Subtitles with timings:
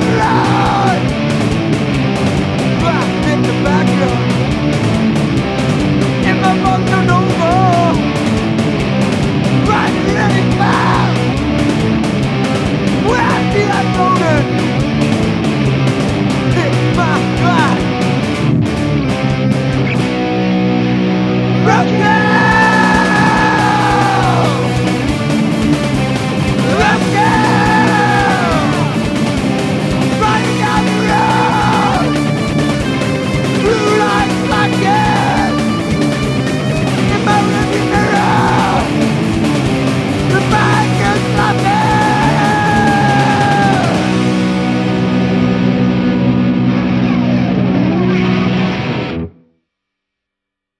[0.00, 0.37] one life.